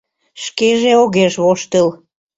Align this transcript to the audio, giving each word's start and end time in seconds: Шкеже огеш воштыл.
Шкеже 0.43 0.91
огеш 1.03 1.33
воштыл. 1.43 1.87